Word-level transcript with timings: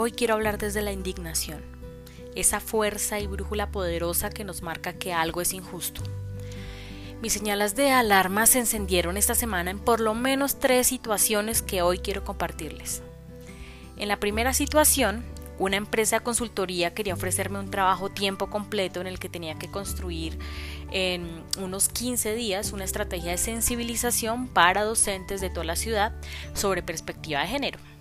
Hoy 0.00 0.12
quiero 0.12 0.34
hablar 0.34 0.58
desde 0.58 0.80
la 0.80 0.92
indignación, 0.92 1.60
esa 2.36 2.60
fuerza 2.60 3.18
y 3.18 3.26
brújula 3.26 3.72
poderosa 3.72 4.30
que 4.30 4.44
nos 4.44 4.62
marca 4.62 4.92
que 4.92 5.12
algo 5.12 5.40
es 5.40 5.52
injusto. 5.52 6.04
Mis 7.20 7.32
señales 7.32 7.74
de 7.74 7.90
alarma 7.90 8.46
se 8.46 8.60
encendieron 8.60 9.16
esta 9.16 9.34
semana 9.34 9.72
en 9.72 9.80
por 9.80 9.98
lo 9.98 10.14
menos 10.14 10.60
tres 10.60 10.86
situaciones 10.86 11.62
que 11.62 11.82
hoy 11.82 11.98
quiero 11.98 12.22
compartirles. 12.22 13.02
En 13.96 14.06
la 14.06 14.20
primera 14.20 14.54
situación, 14.54 15.24
una 15.58 15.78
empresa 15.78 16.20
de 16.20 16.24
consultoría 16.24 16.94
quería 16.94 17.14
ofrecerme 17.14 17.58
un 17.58 17.72
trabajo 17.72 18.08
tiempo 18.08 18.48
completo 18.50 19.00
en 19.00 19.08
el 19.08 19.18
que 19.18 19.28
tenía 19.28 19.58
que 19.58 19.68
construir 19.68 20.38
en 20.92 21.42
unos 21.58 21.88
15 21.88 22.36
días 22.36 22.70
una 22.72 22.84
estrategia 22.84 23.32
de 23.32 23.38
sensibilización 23.38 24.46
para 24.46 24.84
docentes 24.84 25.40
de 25.40 25.50
toda 25.50 25.64
la 25.64 25.74
ciudad 25.74 26.12
sobre 26.54 26.84
perspectiva 26.84 27.40
de 27.40 27.48
género. 27.48 27.97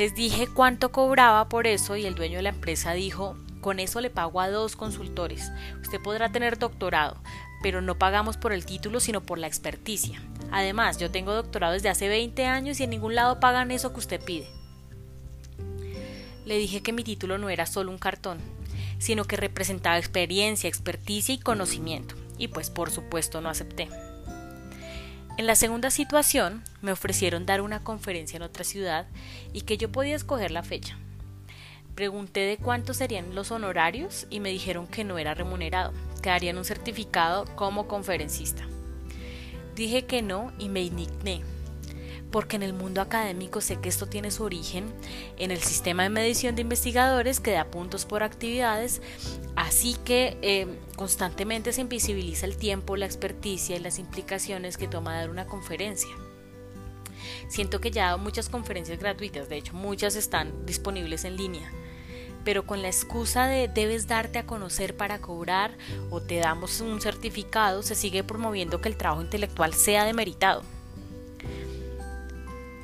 Les 0.00 0.14
dije 0.14 0.46
cuánto 0.46 0.92
cobraba 0.92 1.50
por 1.50 1.66
eso 1.66 1.94
y 1.94 2.06
el 2.06 2.14
dueño 2.14 2.38
de 2.38 2.42
la 2.44 2.48
empresa 2.48 2.94
dijo, 2.94 3.36
con 3.60 3.78
eso 3.78 4.00
le 4.00 4.08
pago 4.08 4.40
a 4.40 4.48
dos 4.48 4.74
consultores. 4.74 5.52
Usted 5.82 6.00
podrá 6.00 6.32
tener 6.32 6.58
doctorado, 6.58 7.18
pero 7.62 7.82
no 7.82 7.98
pagamos 7.98 8.38
por 8.38 8.54
el 8.54 8.64
título 8.64 9.00
sino 9.00 9.20
por 9.20 9.38
la 9.38 9.46
experticia. 9.46 10.22
Además, 10.50 10.96
yo 10.96 11.10
tengo 11.10 11.34
doctorado 11.34 11.74
desde 11.74 11.90
hace 11.90 12.08
20 12.08 12.46
años 12.46 12.80
y 12.80 12.84
en 12.84 12.88
ningún 12.88 13.14
lado 13.14 13.40
pagan 13.40 13.70
eso 13.70 13.92
que 13.92 13.98
usted 13.98 14.24
pide. 14.24 14.48
Le 16.46 16.56
dije 16.56 16.80
que 16.80 16.94
mi 16.94 17.04
título 17.04 17.36
no 17.36 17.50
era 17.50 17.66
solo 17.66 17.90
un 17.90 17.98
cartón, 17.98 18.38
sino 18.98 19.26
que 19.26 19.36
representaba 19.36 19.98
experiencia, 19.98 20.68
experticia 20.68 21.34
y 21.34 21.40
conocimiento, 21.40 22.14
y 22.38 22.48
pues 22.48 22.70
por 22.70 22.90
supuesto 22.90 23.42
no 23.42 23.50
acepté. 23.50 23.90
En 25.40 25.46
la 25.46 25.54
segunda 25.54 25.90
situación 25.90 26.62
me 26.82 26.92
ofrecieron 26.92 27.46
dar 27.46 27.62
una 27.62 27.82
conferencia 27.82 28.36
en 28.36 28.42
otra 28.42 28.62
ciudad 28.62 29.06
y 29.54 29.62
que 29.62 29.78
yo 29.78 29.90
podía 29.90 30.14
escoger 30.14 30.50
la 30.50 30.62
fecha. 30.62 30.98
Pregunté 31.94 32.40
de 32.40 32.58
cuántos 32.58 32.98
serían 32.98 33.34
los 33.34 33.50
honorarios 33.50 34.26
y 34.28 34.40
me 34.40 34.50
dijeron 34.50 34.86
que 34.86 35.02
no 35.02 35.16
era 35.16 35.32
remunerado, 35.32 35.94
que 36.20 36.28
darían 36.28 36.58
un 36.58 36.66
certificado 36.66 37.46
como 37.56 37.88
conferencista. 37.88 38.64
Dije 39.74 40.04
que 40.04 40.20
no 40.20 40.52
y 40.58 40.68
me 40.68 40.82
indigné, 40.82 41.40
porque 42.30 42.56
en 42.56 42.62
el 42.62 42.72
mundo 42.72 43.00
académico 43.00 43.60
sé 43.60 43.80
que 43.80 43.88
esto 43.88 44.06
tiene 44.06 44.30
su 44.30 44.44
origen 44.44 44.92
en 45.36 45.50
el 45.50 45.60
sistema 45.60 46.04
de 46.04 46.10
medición 46.10 46.54
de 46.54 46.62
investigadores 46.62 47.40
que 47.40 47.52
da 47.52 47.64
puntos 47.64 48.04
por 48.04 48.22
actividades, 48.22 49.02
así 49.56 49.96
que 50.04 50.38
eh, 50.42 50.66
constantemente 50.96 51.72
se 51.72 51.80
invisibiliza 51.80 52.46
el 52.46 52.56
tiempo, 52.56 52.96
la 52.96 53.06
experticia 53.06 53.76
y 53.76 53.80
las 53.80 53.98
implicaciones 53.98 54.76
que 54.76 54.88
toma 54.88 55.16
dar 55.16 55.30
una 55.30 55.46
conferencia. 55.46 56.10
Siento 57.48 57.80
que 57.80 57.90
ya 57.90 58.16
muchas 58.16 58.48
conferencias 58.48 58.98
gratuitas, 58.98 59.48
de 59.48 59.56
hecho 59.56 59.74
muchas 59.74 60.14
están 60.14 60.66
disponibles 60.66 61.24
en 61.24 61.36
línea, 61.36 61.70
pero 62.44 62.64
con 62.64 62.80
la 62.80 62.88
excusa 62.88 63.46
de 63.46 63.68
debes 63.68 64.06
darte 64.06 64.38
a 64.38 64.46
conocer 64.46 64.96
para 64.96 65.20
cobrar 65.20 65.76
o 66.10 66.20
te 66.22 66.36
damos 66.36 66.80
un 66.80 67.00
certificado, 67.00 67.82
se 67.82 67.94
sigue 67.94 68.24
promoviendo 68.24 68.80
que 68.80 68.88
el 68.88 68.96
trabajo 68.96 69.22
intelectual 69.22 69.74
sea 69.74 70.04
demeritado. 70.04 70.62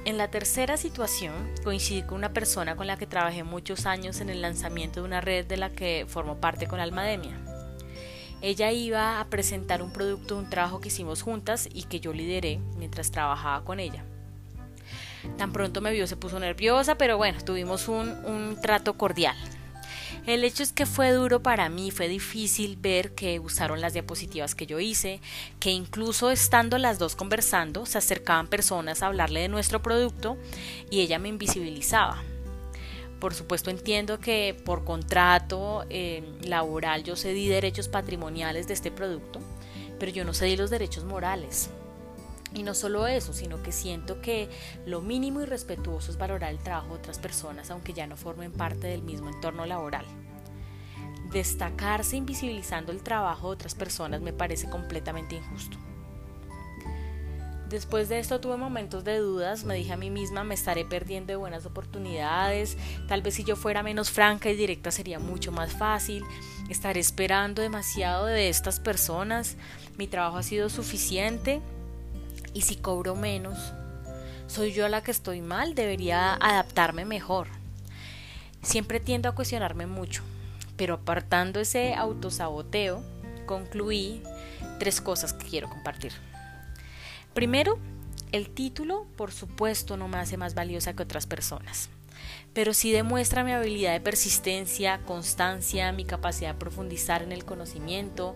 En 0.07 0.19
la 0.19 0.29
tercera 0.29 0.77
situación, 0.77 1.33
coincidí 1.65 2.03
con 2.03 2.19
una 2.19 2.33
persona 2.33 2.77
con 2.77 2.87
la 2.87 2.97
que 2.97 3.09
trabajé 3.09 3.43
muchos 3.43 3.87
años 3.87 4.21
en 4.21 4.31
el 4.31 4.41
lanzamiento 4.41 5.01
de 5.01 5.07
una 5.07 5.21
red 5.21 5.45
de 5.47 5.57
la 5.57 5.71
que 5.71 6.07
formo 6.09 6.37
parte 6.37 6.69
con 6.69 6.79
Almademia. 6.79 7.37
Ella 8.41 8.71
iba 8.71 9.19
a 9.19 9.25
presentar 9.25 9.83
un 9.83 9.93
producto 9.93 10.37
de 10.37 10.45
un 10.45 10.49
trabajo 10.49 10.81
que 10.81 10.89
hicimos 10.89 11.23
juntas 11.23 11.69
y 11.75 11.83
que 11.83 11.99
yo 11.99 12.13
lideré 12.13 12.61
mientras 12.79 13.11
trabajaba 13.11 13.65
con 13.65 13.81
ella. 13.81 14.05
Tan 15.39 15.53
pronto 15.53 15.81
me 15.81 15.91
vio 15.91 16.07
se 16.07 16.17
puso 16.17 16.39
nerviosa, 16.39 16.97
pero 16.97 17.17
bueno, 17.17 17.43
tuvimos 17.45 17.89
un, 17.89 18.11
un 18.27 18.61
trato 18.63 18.97
cordial. 18.97 19.37
El 20.27 20.45
hecho 20.45 20.63
es 20.63 20.73
que 20.73 20.87
fue 20.87 21.13
duro 21.13 21.43
para 21.43 21.69
mí, 21.69 21.91
fue 21.91 22.09
difícil 22.09 22.77
ver 22.77 23.15
que 23.15 23.39
usaron 23.41 23.81
las 23.81 23.93
diapositivas 23.93 24.55
que 24.55 24.67
yo 24.67 24.81
hice, 24.81 25.21
que 25.61 25.71
incluso 25.71 26.31
estando 26.31 26.79
las 26.79 26.99
dos 26.99 27.17
conversando, 27.17 27.87
se 27.87 27.99
acercaban 27.99 28.49
personas 28.49 29.03
a 29.03 29.07
hablarle 29.07 29.41
de 29.41 29.49
nuestro 29.49 29.83
producto 29.83 30.37
y 30.91 31.01
ella 31.01 31.19
me 31.19 31.29
invisibilizaba. 31.29 32.23
Por 33.21 33.35
supuesto 33.35 33.71
entiendo 33.71 34.21
que 34.21 34.55
por 34.65 34.85
contrato 34.85 35.87
eh, 35.89 36.23
laboral 36.43 37.03
yo 37.03 37.17
cedí 37.17 37.49
derechos 37.49 37.89
patrimoniales 37.89 38.69
de 38.69 38.75
este 38.75 38.91
producto, 38.91 39.41
pero 39.99 40.13
yo 40.13 40.25
no 40.25 40.35
cedí 40.35 40.57
los 40.57 40.71
derechos 40.71 41.05
morales. 41.05 41.71
Y 42.55 42.63
no 42.63 42.75
solo 42.75 43.07
eso, 43.07 43.33
sino 43.33 43.63
que 43.63 43.73
siento 43.73 44.21
que 44.21 44.49
lo 44.87 45.01
mínimo 45.01 45.41
y 45.43 45.47
respetuoso 45.47 46.11
es 46.11 46.19
valorar 46.19 46.53
el 46.53 46.59
trabajo 46.59 46.89
de 46.89 47.01
otras 47.01 47.19
personas, 47.19 47.71
aunque 47.71 47.93
ya 47.93 48.07
no 48.07 48.17
formen 48.17 48.53
parte 48.53 48.87
del 48.87 49.03
mismo 49.03 49.29
entorno 49.29 49.67
laboral. 49.67 50.07
Destacarse 51.33 52.17
invisibilizando 52.17 52.93
el 52.93 53.03
trabajo 53.03 53.49
de 53.49 53.55
otras 53.55 53.75
personas 53.75 54.21
me 54.21 54.33
parece 54.33 54.71
completamente 54.71 55.35
injusto. 55.35 55.77
Después 57.69 58.09
de 58.09 58.21
esto 58.21 58.41
tuve 58.41 58.57
momentos 58.57 59.03
de 59.03 59.19
dudas, 59.19 59.65
me 59.65 59.75
dije 59.75 59.93
a 59.93 59.97
mí 59.97 60.09
misma 60.09 60.45
me 60.45 60.55
estaré 60.55 60.85
perdiendo 60.85 61.33
de 61.33 61.37
buenas 61.37 61.67
oportunidades, 61.67 62.77
tal 63.09 63.23
vez 63.23 63.35
si 63.35 63.43
yo 63.43 63.57
fuera 63.57 63.83
menos 63.83 64.13
franca 64.13 64.49
y 64.49 64.55
directa 64.55 64.93
sería 64.93 65.19
mucho 65.19 65.51
más 65.51 65.73
fácil, 65.73 66.23
estaré 66.69 67.01
esperando 67.01 67.63
demasiado 67.63 68.27
de 68.27 68.49
estas 68.49 68.79
personas, 68.79 69.57
mi 69.99 70.07
trabajo 70.07 70.37
ha 70.37 70.45
sido 70.45 70.69
suficiente, 70.69 71.61
y 72.57 72.63
si 72.63 72.77
cobro 72.77 73.15
menos, 73.15 73.75
soy 74.47 74.73
yo 74.73 74.89
la 74.89 75.03
que 75.03 75.11
estoy 75.11 75.43
mal, 75.43 75.75
debería 75.75 76.33
adaptarme 76.33 77.05
mejor. 77.05 77.49
Siempre 78.63 78.99
tiendo 78.99 79.29
a 79.29 79.35
cuestionarme 79.35 79.87
mucho, 79.87 80.23
pero 80.79 80.95
apartando 80.95 81.61
ese 81.61 81.93
autosaboteo, 81.93 83.03
concluí 83.45 84.23
tres 84.79 85.03
cosas 85.03 85.35
que 85.35 85.47
quiero 85.47 85.69
compartir. 85.69 86.13
Primero, 87.35 87.79
el 88.33 88.49
título, 88.49 89.07
por 89.19 89.33
supuesto, 89.33 89.99
no 89.99 90.09
me 90.09 90.17
hace 90.17 90.39
más 90.39 90.55
valiosa 90.55 90.95
que 90.95 91.03
otras 91.03 91.27
personas, 91.27 91.91
pero 92.53 92.73
sí 92.73 92.91
demuestra 92.91 93.45
mi 93.45 93.53
habilidad 93.53 93.93
de 93.93 94.01
persistencia, 94.01 95.01
constancia, 95.05 95.93
mi 95.93 96.05
capacidad 96.05 96.55
de 96.55 96.59
profundizar 96.59 97.23
en 97.23 97.33
el 97.33 97.45
conocimiento, 97.45 98.35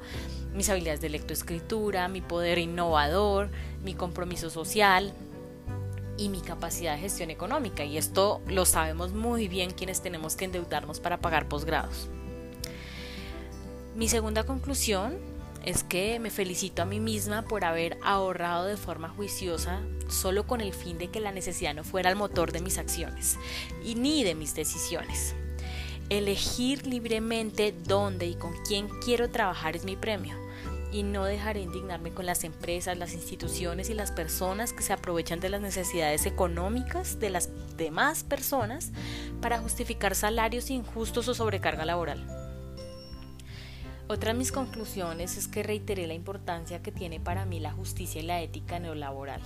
mis 0.52 0.68
habilidades 0.68 1.00
de 1.00 1.08
lectoescritura, 1.08 2.08
mi 2.08 2.20
poder 2.20 2.58
innovador, 2.58 3.50
mi 3.82 3.94
compromiso 3.94 4.50
social 4.50 5.14
y 6.18 6.28
mi 6.28 6.42
capacidad 6.42 6.96
de 6.96 7.00
gestión 7.00 7.30
económica. 7.30 7.84
Y 7.84 7.96
esto 7.96 8.42
lo 8.46 8.66
sabemos 8.66 9.12
muy 9.12 9.48
bien 9.48 9.70
quienes 9.70 10.02
tenemos 10.02 10.36
que 10.36 10.44
endeudarnos 10.44 11.00
para 11.00 11.20
pagar 11.22 11.48
posgrados. 11.48 12.08
Mi 13.96 14.08
segunda 14.08 14.44
conclusión 14.44 15.29
es 15.64 15.84
que 15.84 16.18
me 16.18 16.30
felicito 16.30 16.82
a 16.82 16.86
mí 16.86 17.00
misma 17.00 17.42
por 17.42 17.64
haber 17.64 17.98
ahorrado 18.02 18.66
de 18.66 18.76
forma 18.76 19.08
juiciosa 19.08 19.80
solo 20.08 20.46
con 20.46 20.60
el 20.60 20.72
fin 20.72 20.98
de 20.98 21.08
que 21.08 21.20
la 21.20 21.32
necesidad 21.32 21.74
no 21.74 21.84
fuera 21.84 22.10
el 22.10 22.16
motor 22.16 22.52
de 22.52 22.60
mis 22.60 22.78
acciones 22.78 23.38
y 23.84 23.94
ni 23.94 24.24
de 24.24 24.34
mis 24.34 24.54
decisiones. 24.54 25.34
Elegir 26.08 26.86
libremente 26.86 27.72
dónde 27.86 28.26
y 28.26 28.34
con 28.34 28.52
quién 28.64 28.88
quiero 29.04 29.30
trabajar 29.30 29.76
es 29.76 29.84
mi 29.84 29.96
premio 29.96 30.36
y 30.92 31.02
no 31.02 31.24
dejaré 31.24 31.60
indignarme 31.60 32.10
con 32.10 32.26
las 32.26 32.44
empresas, 32.44 32.98
las 32.98 33.12
instituciones 33.12 33.90
y 33.90 33.94
las 33.94 34.10
personas 34.10 34.72
que 34.72 34.82
se 34.82 34.92
aprovechan 34.92 35.40
de 35.40 35.48
las 35.48 35.60
necesidades 35.60 36.26
económicas 36.26 37.20
de 37.20 37.30
las 37.30 37.50
demás 37.76 38.24
personas 38.24 38.90
para 39.40 39.58
justificar 39.58 40.14
salarios 40.14 40.70
injustos 40.70 41.28
o 41.28 41.34
sobrecarga 41.34 41.84
laboral. 41.84 42.39
Otra 44.10 44.32
de 44.32 44.38
mis 44.40 44.50
conclusiones 44.50 45.36
es 45.36 45.46
que 45.46 45.62
reiteré 45.62 46.08
la 46.08 46.14
importancia 46.14 46.82
que 46.82 46.90
tiene 46.90 47.20
para 47.20 47.44
mí 47.44 47.60
la 47.60 47.70
justicia 47.70 48.20
y 48.20 48.24
la 48.24 48.42
ética 48.42 48.80
neolaboral. 48.80 49.40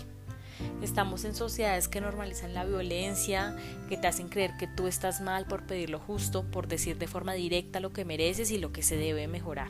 Estamos 0.80 1.26
en 1.26 1.34
sociedades 1.34 1.86
que 1.86 2.00
normalizan 2.00 2.54
la 2.54 2.64
violencia, 2.64 3.54
que 3.90 3.98
te 3.98 4.06
hacen 4.06 4.30
creer 4.30 4.56
que 4.56 4.66
tú 4.66 4.86
estás 4.86 5.20
mal 5.20 5.44
por 5.44 5.66
pedir 5.66 5.90
lo 5.90 5.98
justo, 5.98 6.44
por 6.44 6.66
decir 6.66 6.96
de 6.96 7.06
forma 7.06 7.34
directa 7.34 7.78
lo 7.78 7.92
que 7.92 8.06
mereces 8.06 8.50
y 8.52 8.56
lo 8.56 8.72
que 8.72 8.82
se 8.82 8.96
debe 8.96 9.28
mejorar. 9.28 9.68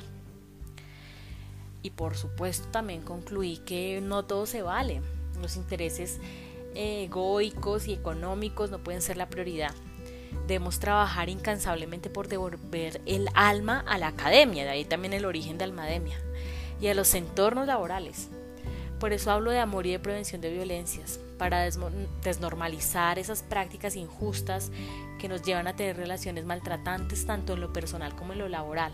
Y 1.82 1.90
por 1.90 2.16
supuesto 2.16 2.68
también 2.68 3.02
concluí 3.02 3.56
que 3.66 4.00
no 4.00 4.26
todo 4.26 4.46
se 4.46 4.62
vale. 4.62 5.00
Los 5.42 5.56
intereses 5.56 6.20
egoicos 6.76 7.88
y 7.88 7.94
económicos 7.94 8.70
no 8.70 8.78
pueden 8.78 9.02
ser 9.02 9.16
la 9.16 9.28
prioridad. 9.28 9.74
Debemos 10.46 10.78
trabajar 10.78 11.28
incansablemente 11.28 12.10
por 12.10 12.28
devolver 12.28 13.00
el 13.06 13.28
alma 13.34 13.84
a 13.86 13.98
la 13.98 14.08
academia, 14.08 14.64
de 14.64 14.70
ahí 14.70 14.84
también 14.84 15.12
el 15.12 15.24
origen 15.24 15.56
de 15.58 15.64
Almademia, 15.64 16.18
y 16.80 16.88
a 16.88 16.94
los 16.94 17.14
entornos 17.14 17.66
laborales. 17.66 18.28
Por 19.00 19.12
eso 19.12 19.30
hablo 19.30 19.50
de 19.50 19.58
amor 19.58 19.86
y 19.86 19.92
de 19.92 19.98
prevención 19.98 20.40
de 20.40 20.52
violencias, 20.52 21.18
para 21.38 21.62
desnormalizar 22.22 23.18
esas 23.18 23.42
prácticas 23.42 23.96
injustas 23.96 24.70
que 25.18 25.28
nos 25.28 25.42
llevan 25.42 25.66
a 25.66 25.76
tener 25.76 25.96
relaciones 25.96 26.44
maltratantes 26.44 27.26
tanto 27.26 27.54
en 27.54 27.60
lo 27.60 27.72
personal 27.72 28.14
como 28.14 28.32
en 28.32 28.38
lo 28.38 28.48
laboral. 28.48 28.92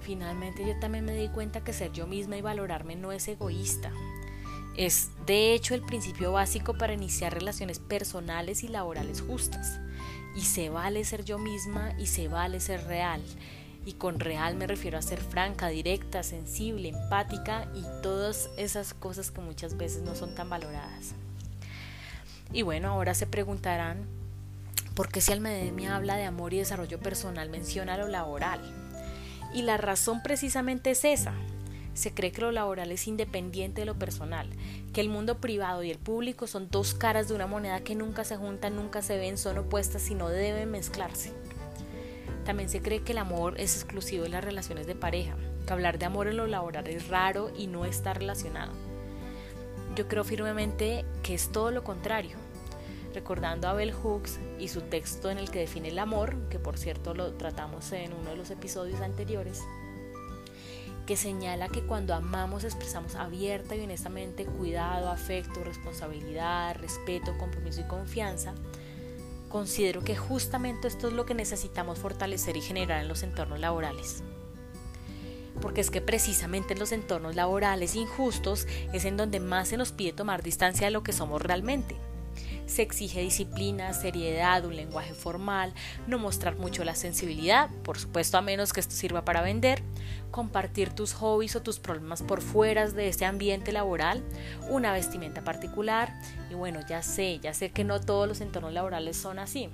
Finalmente 0.00 0.64
yo 0.66 0.78
también 0.78 1.04
me 1.04 1.14
di 1.14 1.28
cuenta 1.28 1.64
que 1.64 1.72
ser 1.72 1.92
yo 1.92 2.06
misma 2.06 2.36
y 2.36 2.40
valorarme 2.40 2.96
no 2.96 3.12
es 3.12 3.26
egoísta. 3.28 3.92
Es 4.76 5.08
de 5.24 5.54
hecho 5.54 5.74
el 5.74 5.80
principio 5.80 6.32
básico 6.32 6.74
para 6.74 6.92
iniciar 6.92 7.32
relaciones 7.32 7.78
personales 7.78 8.62
y 8.62 8.68
laborales 8.68 9.22
justas. 9.22 9.80
Y 10.34 10.42
se 10.42 10.68
vale 10.68 11.04
ser 11.04 11.24
yo 11.24 11.38
misma 11.38 11.94
y 11.98 12.08
se 12.08 12.28
vale 12.28 12.60
ser 12.60 12.84
real. 12.84 13.22
Y 13.86 13.94
con 13.94 14.20
real 14.20 14.54
me 14.54 14.66
refiero 14.66 14.98
a 14.98 15.02
ser 15.02 15.20
franca, 15.20 15.68
directa, 15.68 16.22
sensible, 16.22 16.90
empática 16.90 17.68
y 17.74 17.84
todas 18.02 18.50
esas 18.58 18.92
cosas 18.92 19.30
que 19.30 19.40
muchas 19.40 19.78
veces 19.78 20.02
no 20.02 20.14
son 20.14 20.34
tan 20.34 20.50
valoradas. 20.50 21.14
Y 22.52 22.62
bueno, 22.62 22.88
ahora 22.88 23.14
se 23.14 23.26
preguntarán, 23.26 24.04
¿por 24.94 25.08
qué 25.08 25.22
si 25.22 25.32
Almedemia 25.32 25.96
habla 25.96 26.16
de 26.16 26.24
amor 26.24 26.52
y 26.52 26.58
desarrollo 26.58 27.00
personal 27.00 27.48
menciona 27.48 27.96
lo 27.96 28.08
laboral? 28.08 28.60
Y 29.54 29.62
la 29.62 29.78
razón 29.78 30.22
precisamente 30.22 30.90
es 30.90 31.04
esa. 31.04 31.32
Se 31.96 32.12
cree 32.12 32.30
que 32.30 32.42
lo 32.42 32.52
laboral 32.52 32.92
es 32.92 33.08
independiente 33.08 33.80
de 33.80 33.86
lo 33.86 33.98
personal, 33.98 34.50
que 34.92 35.00
el 35.00 35.08
mundo 35.08 35.38
privado 35.40 35.82
y 35.82 35.90
el 35.90 35.98
público 35.98 36.46
son 36.46 36.68
dos 36.70 36.92
caras 36.92 37.26
de 37.26 37.34
una 37.34 37.46
moneda 37.46 37.80
que 37.80 37.94
nunca 37.94 38.22
se 38.22 38.36
juntan, 38.36 38.76
nunca 38.76 39.00
se 39.00 39.16
ven, 39.16 39.38
son 39.38 39.56
opuestas, 39.56 40.02
sino 40.02 40.28
deben 40.28 40.70
mezclarse. 40.70 41.32
También 42.44 42.68
se 42.68 42.82
cree 42.82 43.00
que 43.00 43.12
el 43.12 43.18
amor 43.18 43.58
es 43.58 43.76
exclusivo 43.76 44.24
de 44.24 44.28
las 44.28 44.44
relaciones 44.44 44.86
de 44.86 44.94
pareja, 44.94 45.36
que 45.66 45.72
hablar 45.72 45.98
de 45.98 46.04
amor 46.04 46.28
en 46.28 46.36
lo 46.36 46.46
laboral 46.46 46.86
es 46.86 47.08
raro 47.08 47.50
y 47.56 47.66
no 47.66 47.86
está 47.86 48.12
relacionado. 48.12 48.74
Yo 49.94 50.06
creo 50.06 50.22
firmemente 50.22 51.06
que 51.22 51.32
es 51.32 51.50
todo 51.50 51.70
lo 51.70 51.82
contrario. 51.82 52.36
Recordando 53.14 53.68
a 53.68 53.72
Bell 53.72 53.94
Hooks 53.94 54.38
y 54.58 54.68
su 54.68 54.82
texto 54.82 55.30
en 55.30 55.38
el 55.38 55.50
que 55.50 55.60
define 55.60 55.88
el 55.88 55.98
amor, 55.98 56.36
que 56.50 56.58
por 56.58 56.76
cierto 56.76 57.14
lo 57.14 57.32
tratamos 57.32 57.90
en 57.92 58.12
uno 58.12 58.28
de 58.28 58.36
los 58.36 58.50
episodios 58.50 59.00
anteriores, 59.00 59.62
que 61.06 61.16
señala 61.16 61.68
que 61.68 61.82
cuando 61.82 62.14
amamos 62.14 62.64
expresamos 62.64 63.14
abierta 63.14 63.76
y 63.76 63.84
honestamente 63.84 64.44
cuidado, 64.44 65.08
afecto, 65.08 65.62
responsabilidad, 65.62 66.76
respeto, 66.76 67.38
compromiso 67.38 67.80
y 67.80 67.84
confianza, 67.84 68.54
considero 69.48 70.02
que 70.02 70.16
justamente 70.16 70.88
esto 70.88 71.08
es 71.08 71.14
lo 71.14 71.24
que 71.24 71.34
necesitamos 71.34 71.98
fortalecer 71.98 72.56
y 72.56 72.60
generar 72.60 73.00
en 73.00 73.08
los 73.08 73.22
entornos 73.22 73.60
laborales. 73.60 74.22
Porque 75.62 75.80
es 75.80 75.90
que 75.90 76.02
precisamente 76.02 76.74
en 76.74 76.80
los 76.80 76.92
entornos 76.92 77.34
laborales 77.36 77.94
injustos 77.94 78.66
es 78.92 79.04
en 79.04 79.16
donde 79.16 79.40
más 79.40 79.68
se 79.68 79.76
nos 79.76 79.92
pide 79.92 80.12
tomar 80.12 80.42
distancia 80.42 80.88
de 80.88 80.90
lo 80.90 81.02
que 81.02 81.12
somos 81.12 81.40
realmente. 81.40 81.96
Se 82.66 82.82
exige 82.82 83.20
disciplina, 83.20 83.92
seriedad, 83.92 84.64
un 84.64 84.76
lenguaje 84.76 85.14
formal, 85.14 85.72
no 86.06 86.18
mostrar 86.18 86.56
mucho 86.56 86.84
la 86.84 86.94
sensibilidad, 86.94 87.70
por 87.84 87.98
supuesto 87.98 88.38
a 88.38 88.42
menos 88.42 88.72
que 88.72 88.80
esto 88.80 88.94
sirva 88.94 89.24
para 89.24 89.40
vender, 89.40 89.82
compartir 90.30 90.90
tus 90.90 91.12
hobbies 91.14 91.56
o 91.56 91.62
tus 91.62 91.78
problemas 91.78 92.22
por 92.22 92.42
fuera 92.42 92.88
de 92.88 93.08
este 93.08 93.24
ambiente 93.24 93.72
laboral, 93.72 94.22
una 94.68 94.92
vestimenta 94.92 95.44
particular 95.44 96.12
y 96.50 96.54
bueno, 96.54 96.80
ya 96.88 97.02
sé, 97.02 97.38
ya 97.38 97.54
sé 97.54 97.70
que 97.70 97.84
no 97.84 98.00
todos 98.00 98.28
los 98.28 98.40
entornos 98.40 98.72
laborales 98.72 99.16
son 99.16 99.38
así. 99.38 99.70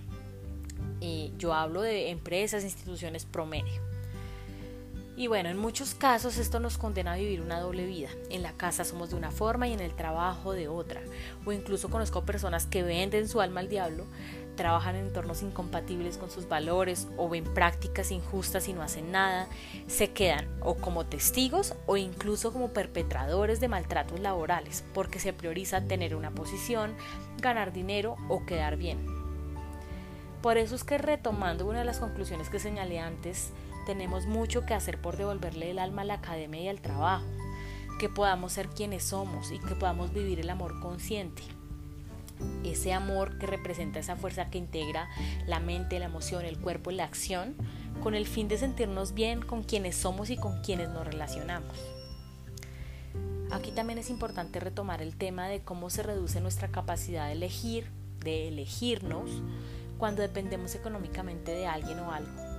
Y 1.00 1.32
yo 1.36 1.52
hablo 1.52 1.82
de 1.82 2.10
empresas, 2.10 2.62
instituciones 2.62 3.24
promedio. 3.24 3.91
Y 5.22 5.28
bueno, 5.28 5.50
en 5.50 5.56
muchos 5.56 5.94
casos 5.94 6.36
esto 6.36 6.58
nos 6.58 6.78
condena 6.78 7.12
a 7.12 7.16
vivir 7.16 7.42
una 7.42 7.60
doble 7.60 7.86
vida. 7.86 8.08
En 8.28 8.42
la 8.42 8.54
casa 8.54 8.82
somos 8.82 9.10
de 9.10 9.14
una 9.14 9.30
forma 9.30 9.68
y 9.68 9.72
en 9.72 9.78
el 9.78 9.94
trabajo 9.94 10.52
de 10.52 10.66
otra. 10.66 11.00
O 11.46 11.52
incluso 11.52 11.90
conozco 11.90 12.24
personas 12.24 12.66
que 12.66 12.82
venden 12.82 13.28
su 13.28 13.40
alma 13.40 13.60
al 13.60 13.68
diablo, 13.68 14.04
trabajan 14.56 14.96
en 14.96 15.06
entornos 15.06 15.42
incompatibles 15.42 16.18
con 16.18 16.28
sus 16.28 16.48
valores 16.48 17.06
o 17.16 17.28
ven 17.28 17.44
prácticas 17.44 18.10
injustas 18.10 18.66
y 18.66 18.72
no 18.72 18.82
hacen 18.82 19.12
nada, 19.12 19.46
se 19.86 20.10
quedan 20.10 20.48
o 20.60 20.74
como 20.74 21.06
testigos 21.06 21.74
o 21.86 21.96
incluso 21.96 22.52
como 22.52 22.72
perpetradores 22.72 23.60
de 23.60 23.68
maltratos 23.68 24.18
laborales 24.18 24.82
porque 24.92 25.20
se 25.20 25.32
prioriza 25.32 25.82
tener 25.82 26.16
una 26.16 26.32
posición, 26.32 26.96
ganar 27.40 27.72
dinero 27.72 28.16
o 28.28 28.44
quedar 28.44 28.76
bien. 28.76 29.06
Por 30.42 30.58
eso 30.58 30.74
es 30.74 30.82
que 30.82 30.98
retomando 30.98 31.64
una 31.64 31.78
de 31.78 31.84
las 31.84 32.00
conclusiones 32.00 32.48
que 32.48 32.58
señalé 32.58 32.98
antes, 32.98 33.52
tenemos 33.84 34.26
mucho 34.26 34.64
que 34.64 34.74
hacer 34.74 35.00
por 35.00 35.16
devolverle 35.16 35.70
el 35.70 35.78
alma 35.78 36.02
a 36.02 36.06
la 36.06 36.14
academia 36.14 36.62
y 36.62 36.68
al 36.68 36.80
trabajo, 36.80 37.26
que 37.98 38.08
podamos 38.08 38.52
ser 38.52 38.68
quienes 38.68 39.04
somos 39.04 39.52
y 39.52 39.58
que 39.58 39.74
podamos 39.74 40.12
vivir 40.12 40.40
el 40.40 40.50
amor 40.50 40.80
consciente. 40.80 41.42
Ese 42.64 42.92
amor 42.92 43.38
que 43.38 43.46
representa 43.46 44.00
esa 44.00 44.16
fuerza 44.16 44.50
que 44.50 44.58
integra 44.58 45.08
la 45.46 45.60
mente, 45.60 45.98
la 45.98 46.06
emoción, 46.06 46.44
el 46.44 46.58
cuerpo 46.58 46.90
y 46.90 46.96
la 46.96 47.04
acción, 47.04 47.54
con 48.02 48.14
el 48.14 48.26
fin 48.26 48.48
de 48.48 48.58
sentirnos 48.58 49.14
bien 49.14 49.42
con 49.42 49.62
quienes 49.62 49.96
somos 49.96 50.30
y 50.30 50.36
con 50.36 50.62
quienes 50.62 50.88
nos 50.88 51.06
relacionamos. 51.06 51.76
Aquí 53.52 53.70
también 53.70 53.98
es 53.98 54.08
importante 54.08 54.60
retomar 54.60 55.02
el 55.02 55.16
tema 55.16 55.46
de 55.46 55.60
cómo 55.60 55.90
se 55.90 56.02
reduce 56.02 56.40
nuestra 56.40 56.68
capacidad 56.68 57.26
de 57.26 57.32
elegir, 57.32 57.90
de 58.20 58.48
elegirnos, 58.48 59.30
cuando 59.98 60.22
dependemos 60.22 60.74
económicamente 60.74 61.52
de 61.52 61.66
alguien 61.66 61.98
o 62.00 62.10
algo. 62.10 62.51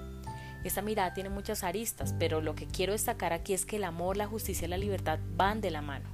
Esta 0.63 0.81
mirada 0.81 1.13
tiene 1.13 1.29
muchas 1.29 1.63
aristas, 1.63 2.15
pero 2.17 2.39
lo 2.39 2.55
que 2.55 2.67
quiero 2.67 2.93
destacar 2.93 3.33
aquí 3.33 3.53
es 3.53 3.65
que 3.65 3.75
el 3.75 3.83
amor, 3.83 4.15
la 4.15 4.27
justicia 4.27 4.65
y 4.65 4.69
la 4.69 4.77
libertad 4.77 5.19
van 5.35 5.59
de 5.59 5.71
la 5.71 5.81
mano. 5.81 6.07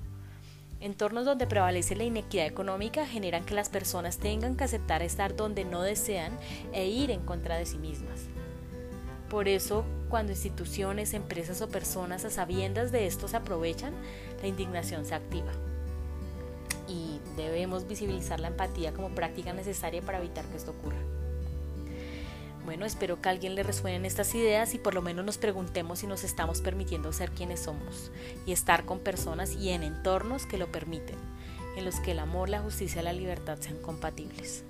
Entornos 0.82 1.26
donde 1.26 1.46
prevalece 1.46 1.96
la 1.96 2.06
inequidad 2.06 2.46
económica 2.46 3.06
generan 3.06 3.46
que 3.46 3.54
las 3.54 3.70
personas 3.70 4.18
tengan 4.18 4.56
que 4.56 4.64
aceptar 4.64 5.04
estar 5.04 5.36
donde 5.36 5.66
no 5.66 5.82
desean 5.82 6.32
e 6.72 6.88
ir 6.88 7.12
en 7.12 7.20
contra 7.20 7.58
de 7.58 7.66
sí 7.66 7.78
mismas. 7.78 8.28
Por 9.30 9.48
eso, 9.48 9.86
cuando 10.10 10.32
instituciones, 10.32 11.14
empresas 11.14 11.62
o 11.62 11.70
personas 11.70 12.26
a 12.26 12.30
sabiendas 12.32 12.92
de 12.92 13.06
esto 13.06 13.28
se 13.28 13.38
aprovechan, 13.38 13.94
la 14.42 14.48
indignación 14.48 15.06
se 15.06 15.16
activa. 15.16 15.52
Y 16.88 17.20
debemos 17.36 17.88
visibilizar 17.88 18.40
la 18.40 18.48
empatía 18.48 18.94
como 18.94 19.10
práctica 19.10 19.54
necesaria 19.54 20.02
para 20.02 20.18
evitar 20.18 20.46
que 20.46 20.58
esto 20.58 20.72
ocurra. 20.72 20.98
Bueno, 22.70 22.86
espero 22.86 23.20
que 23.20 23.28
a 23.28 23.32
alguien 23.32 23.56
le 23.56 23.64
resuenen 23.64 24.06
estas 24.06 24.36
ideas 24.36 24.76
y 24.76 24.78
por 24.78 24.94
lo 24.94 25.02
menos 25.02 25.26
nos 25.26 25.40
preguntemos 25.40 25.98
si 25.98 26.06
nos 26.06 26.24
estamos 26.24 26.62
permitiendo 26.62 27.12
ser 27.12 27.32
quienes 27.32 27.62
somos 27.62 28.12
y 28.46 28.52
estar 28.52 28.86
con 28.86 29.00
personas 29.00 29.56
y 29.56 29.70
en 29.70 29.82
entornos 29.82 30.46
que 30.46 30.60
lo 30.60 30.72
permiten, 30.72 31.18
en 31.78 31.84
los 31.84 32.00
que 32.00 32.12
el 32.12 32.20
amor, 32.20 32.48
la 32.48 32.60
justicia 32.60 33.02
y 33.02 33.06
la 33.06 33.14
libertad 33.14 33.58
sean 33.60 33.82
compatibles. 33.82 34.66